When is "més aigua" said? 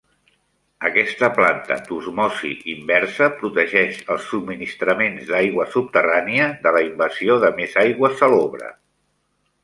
7.61-8.11